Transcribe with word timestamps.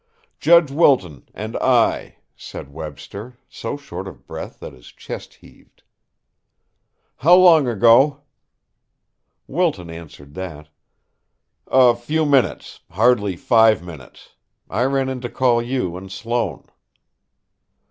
"Judge 0.39 0.71
Wilton 0.71 1.29
and 1.31 1.55
I," 1.57 2.15
said 2.35 2.73
Webster, 2.73 3.37
so 3.47 3.77
short 3.77 4.07
of 4.07 4.25
breath 4.25 4.59
that 4.59 4.73
his 4.73 4.87
chest 4.87 5.35
heaved. 5.35 5.83
"How 7.17 7.35
long 7.35 7.67
ago?" 7.67 8.21
Wilton 9.45 9.91
answered 9.91 10.33
that: 10.33 10.69
"A 11.67 11.93
few 11.95 12.25
minutes, 12.25 12.79
hardly 12.89 13.35
five 13.35 13.83
minutes. 13.83 14.29
I 14.71 14.85
ran 14.85 15.07
in 15.07 15.21
to 15.21 15.29
call 15.29 15.61
you 15.61 15.95
and 15.95 16.11
Sloane." 16.11 16.65